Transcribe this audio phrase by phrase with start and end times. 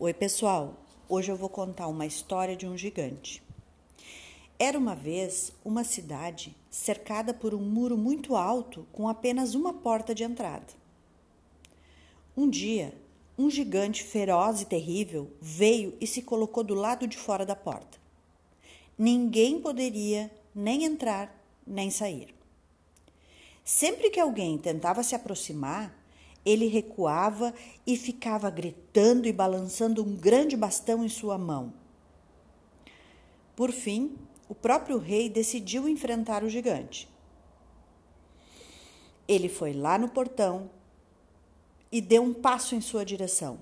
[0.00, 0.76] Oi, pessoal.
[1.08, 3.42] Hoje eu vou contar uma história de um gigante.
[4.56, 10.14] Era uma vez uma cidade cercada por um muro muito alto com apenas uma porta
[10.14, 10.68] de entrada.
[12.36, 12.94] Um dia,
[13.36, 17.98] um gigante feroz e terrível veio e se colocou do lado de fora da porta.
[18.96, 22.32] Ninguém poderia nem entrar nem sair.
[23.64, 25.92] Sempre que alguém tentava se aproximar,
[26.44, 27.52] ele recuava
[27.86, 31.72] e ficava gritando e balançando um grande bastão em sua mão.
[33.54, 34.16] Por fim,
[34.48, 37.08] o próprio rei decidiu enfrentar o gigante.
[39.26, 40.70] Ele foi lá no portão
[41.92, 43.60] e deu um passo em sua direção.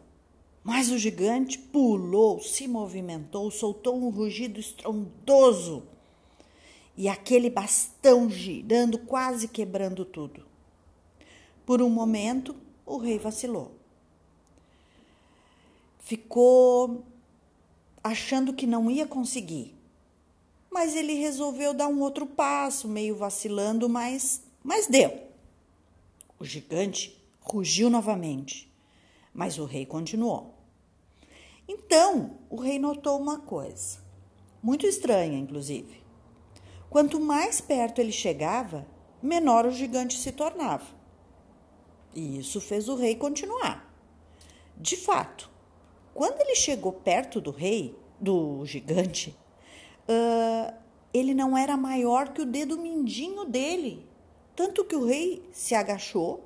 [0.62, 5.84] Mas o gigante pulou, se movimentou, soltou um rugido estrondoso
[6.96, 10.44] e aquele bastão girando, quase quebrando tudo.
[11.64, 12.54] Por um momento,
[12.86, 13.72] o rei vacilou.
[15.98, 17.04] Ficou
[18.02, 19.74] achando que não ia conseguir.
[20.70, 25.26] Mas ele resolveu dar um outro passo, meio vacilando, mas, mas deu.
[26.38, 28.70] O gigante rugiu novamente,
[29.34, 30.54] mas o rei continuou.
[31.66, 33.98] Então, o rei notou uma coisa,
[34.62, 36.00] muito estranha, inclusive.
[36.88, 38.86] Quanto mais perto ele chegava,
[39.20, 40.86] menor o gigante se tornava.
[42.16, 43.94] E isso fez o rei continuar.
[44.74, 45.50] De fato,
[46.14, 49.36] quando ele chegou perto do rei, do gigante,
[50.08, 50.74] uh,
[51.12, 54.08] ele não era maior que o dedo mindinho dele.
[54.54, 56.42] Tanto que o rei se agachou,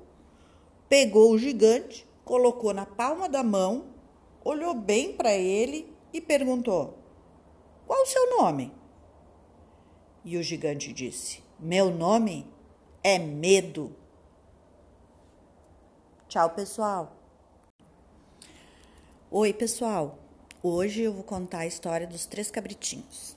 [0.89, 3.85] pegou o gigante, colocou na palma da mão,
[4.43, 6.97] olhou bem para ele e perguntou:
[7.87, 8.73] Qual o seu nome?
[10.25, 12.45] E o gigante disse: Meu nome
[13.01, 14.00] é Medo.
[16.31, 17.13] Tchau, pessoal.
[19.29, 20.17] Oi, pessoal.
[20.63, 23.35] Hoje eu vou contar a história dos três cabritinhos.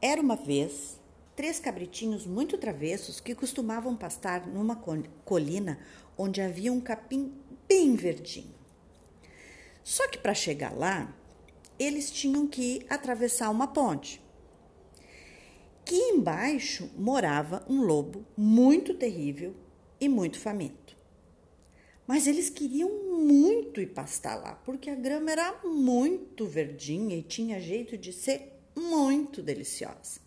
[0.00, 0.98] Era uma vez
[1.36, 4.76] três cabritinhos muito travessos que costumavam pastar numa
[5.26, 5.78] colina
[6.16, 7.34] onde havia um capim
[7.68, 8.54] bem verdinho.
[9.84, 11.14] Só que para chegar lá,
[11.78, 14.22] eles tinham que atravessar uma ponte.
[15.84, 19.54] Que embaixo morava um lobo muito terrível
[20.00, 20.98] e muito faminto.
[22.10, 27.60] Mas eles queriam muito ir pastar lá, porque a grama era muito verdinha e tinha
[27.60, 30.18] jeito de ser muito deliciosa.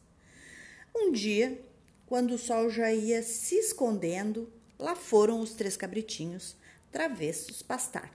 [0.95, 1.61] Um dia,
[2.05, 4.49] quando o sol já ia se escondendo,
[4.79, 6.55] lá foram os três cabritinhos
[6.89, 8.13] travessos pastar.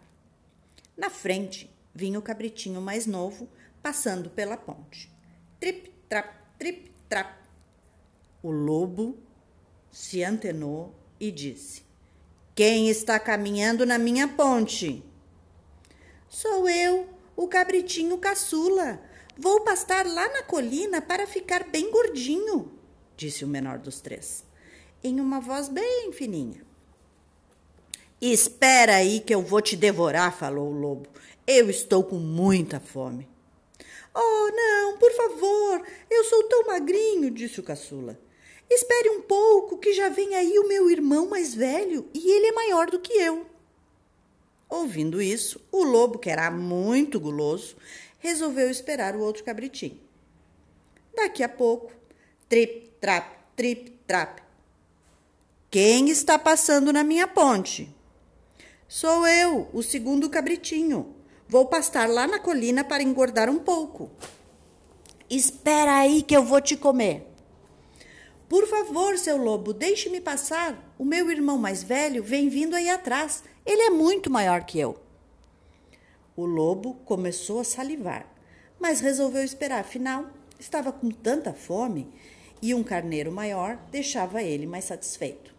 [0.97, 3.51] Na frente vinha o cabritinho mais novo
[3.83, 5.13] passando pela ponte.
[5.61, 7.39] Trip, trap, trip, trap.
[8.43, 9.19] O lobo
[9.93, 11.88] se antenou e disse:
[12.59, 15.01] quem está caminhando na minha ponte?
[16.29, 19.01] Sou eu, o cabritinho caçula.
[19.37, 22.73] Vou pastar lá na colina para ficar bem gordinho,
[23.17, 24.43] disse o menor dos três,
[25.05, 26.67] em uma voz bem fininha.
[28.21, 31.09] Espera aí que eu vou te devorar, falou o lobo.
[31.47, 33.29] Eu estou com muita fome.
[34.13, 38.19] Oh, não, por favor, eu sou tão magrinho, disse o caçula.
[38.71, 42.53] Espere um pouco, que já vem aí o meu irmão mais velho e ele é
[42.53, 43.47] maior do que eu.
[44.69, 47.77] Ouvindo isso, o lobo, que era muito guloso,
[48.19, 49.99] resolveu esperar o outro cabritinho.
[51.17, 51.91] Daqui a pouco,
[52.49, 54.43] trip, trap, trip, trap.
[55.71, 57.95] Quem está passando na minha ponte?
[58.87, 61.15] Sou eu, o segundo cabritinho.
[61.47, 64.11] Vou pastar lá na colina para engordar um pouco.
[65.29, 67.28] Espera aí que eu vou te comer.
[68.49, 70.95] Por favor, seu lobo, deixe-me passar.
[70.99, 73.45] O meu irmão mais velho vem vindo aí atrás.
[73.67, 74.99] Ele é muito maior que eu.
[76.35, 78.27] O lobo começou a salivar,
[78.81, 82.09] mas resolveu esperar, afinal, estava com tanta fome
[82.63, 85.55] e um carneiro maior deixava ele mais satisfeito.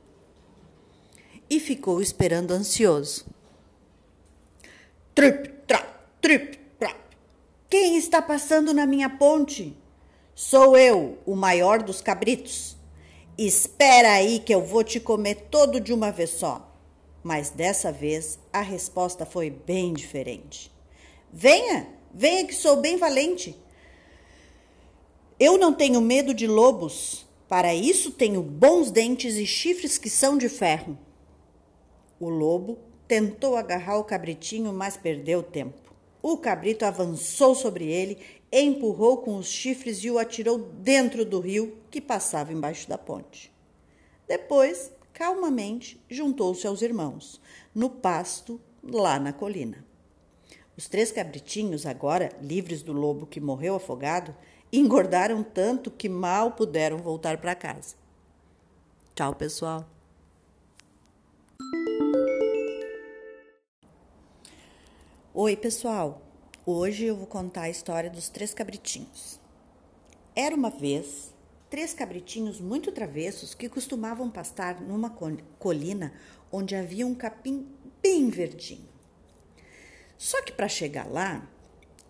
[1.50, 3.26] E ficou esperando ansioso.
[5.14, 5.88] Trip, trap,
[6.22, 7.18] trip, trap.
[7.70, 9.78] Quem está passando na minha ponte?
[10.34, 12.79] Sou eu, o maior dos cabritos.
[13.42, 16.76] Espera aí que eu vou te comer todo de uma vez só.
[17.24, 20.70] Mas dessa vez a resposta foi bem diferente.
[21.32, 23.58] Venha, venha que sou bem valente.
[25.40, 27.26] Eu não tenho medo de lobos.
[27.48, 31.00] Para isso tenho bons dentes e chifres que são de ferro.
[32.20, 32.78] O lobo
[33.08, 35.94] tentou agarrar o cabritinho, mas perdeu tempo.
[36.22, 38.18] O cabrito avançou sobre ele,
[38.52, 43.52] empurrou com os chifres e o atirou dentro do rio que passava embaixo da ponte.
[44.28, 47.40] Depois, calmamente, juntou-se aos irmãos,
[47.74, 49.84] no pasto lá na colina.
[50.78, 54.36] Os três cabritinhos, agora livres do lobo que morreu afogado,
[54.72, 57.96] engordaram tanto que mal puderam voltar para casa.
[59.16, 59.86] Tchau, pessoal.
[65.42, 66.22] Oi, pessoal.
[66.66, 69.40] Hoje eu vou contar a história dos três cabritinhos.
[70.36, 71.34] Era uma vez
[71.70, 75.10] três cabritinhos muito travessos que costumavam pastar numa
[75.58, 76.12] colina
[76.52, 77.66] onde havia um capim
[78.04, 78.90] bem verdinho.
[80.18, 81.50] Só que para chegar lá,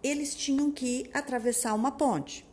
[0.02, 2.44] eles tinham que atravessar uma ponte.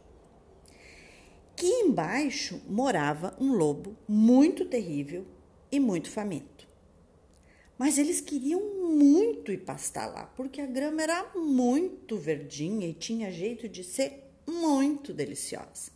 [1.57, 5.27] Que embaixo morava um lobo muito terrível
[5.73, 6.66] e muito faminto.
[7.79, 13.31] Mas eles queriam muito ir pastar lá, porque a grama era muito verdinha e tinha
[13.31, 15.91] jeito de ser muito deliciosa.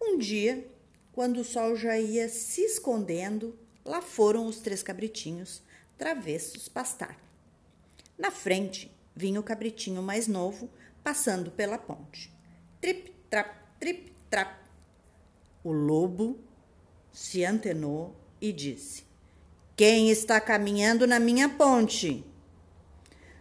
[0.00, 0.68] Um dia,
[1.12, 5.62] quando o sol já ia se escondendo, lá foram os três cabritinhos
[5.96, 7.18] travessos pastar.
[8.18, 10.68] Na frente vinha o cabritinho mais novo
[11.02, 12.32] passando pela ponte.
[12.80, 14.68] Trip, trap, trip, trap.
[15.62, 16.38] O lobo
[17.12, 19.04] se antenou e disse:
[19.76, 22.24] Quem está caminhando na minha ponte?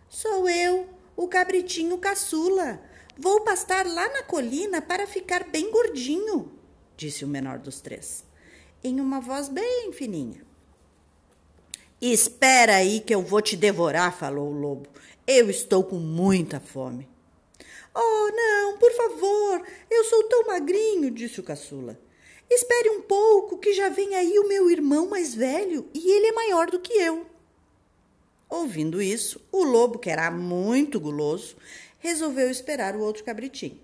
[0.10, 2.82] Sou eu, o cabritinho caçula.
[3.16, 6.52] Vou pastar lá na colina para ficar bem gordinho,
[6.98, 8.24] disse o menor dos três,
[8.84, 10.42] em uma voz bem fininha.
[12.02, 14.90] Espera aí que eu vou te devorar, falou o lobo.
[15.28, 17.08] Eu estou com muita fome.
[17.94, 22.00] Oh, não, por favor, eu sou tão magrinho, disse o caçula.
[22.54, 26.32] Espere um pouco, que já vem aí o meu irmão mais velho e ele é
[26.32, 27.26] maior do que eu.
[28.48, 31.56] Ouvindo isso, o lobo, que era muito guloso,
[31.98, 33.80] resolveu esperar o outro cabritinho.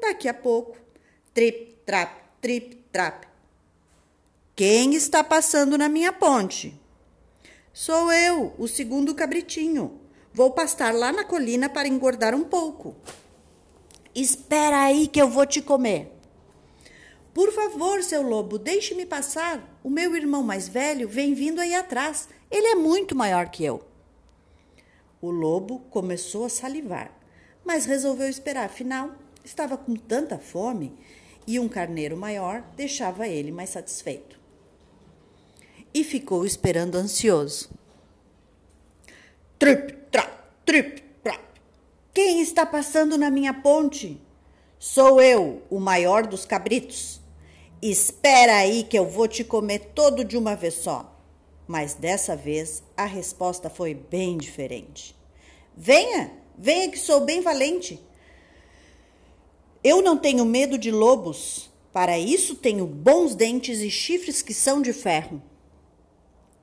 [0.00, 0.76] Daqui a pouco,
[1.34, 3.26] trip, trap, trip, trap.
[4.54, 6.78] Quem está passando na minha ponte?
[7.72, 10.00] Sou eu, o segundo cabritinho.
[10.32, 12.94] Vou pastar lá na colina para engordar um pouco.
[14.14, 16.17] Espera aí que eu vou te comer.
[17.38, 19.78] Por favor, seu lobo, deixe-me passar.
[19.84, 22.28] O meu irmão mais velho vem vindo aí atrás.
[22.50, 23.80] Ele é muito maior que eu.
[25.20, 27.16] O lobo começou a salivar,
[27.64, 29.12] mas resolveu esperar, afinal,
[29.44, 30.98] estava com tanta fome
[31.46, 34.36] e um carneiro maior deixava ele mais satisfeito
[35.94, 37.70] e ficou esperando ansioso.
[39.60, 40.32] Trip, trap,
[40.66, 41.44] trip, trap.
[42.12, 44.20] Quem está passando na minha ponte?
[44.76, 47.17] Sou eu, o maior dos cabritos.
[47.80, 51.16] Espera aí que eu vou te comer todo de uma vez só.
[51.66, 55.14] Mas dessa vez a resposta foi bem diferente.
[55.76, 58.02] Venha, venha que sou bem valente.
[59.84, 61.70] Eu não tenho medo de lobos.
[61.92, 65.40] Para isso tenho bons dentes e chifres que são de ferro.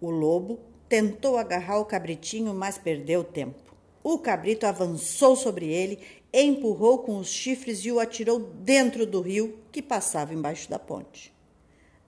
[0.02, 0.60] O lobo
[0.90, 3.74] tentou agarrar o cabritinho, mas perdeu tempo.
[4.04, 6.00] O cabrito avançou sobre ele,
[6.44, 11.34] empurrou com os chifres e o atirou dentro do rio que passava embaixo da ponte.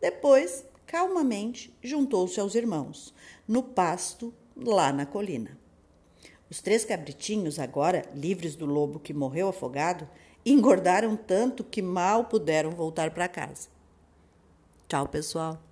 [0.02, 3.14] Depois, calmamente, juntou-se aos irmãos,
[3.48, 5.58] no pasto, lá na colina.
[6.50, 10.08] Os três cabritinhos, agora livres do lobo que morreu afogado,
[10.46, 13.70] engordaram tanto que mal puderam voltar para casa.
[14.88, 15.67] Tchau, pessoal.